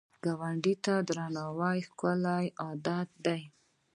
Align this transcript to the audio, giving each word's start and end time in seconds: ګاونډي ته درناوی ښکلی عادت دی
ګاونډي 0.23 0.75
ته 0.85 0.93
درناوی 1.07 1.79
ښکلی 1.87 2.45
عادت 2.63 3.09
دی 3.25 3.41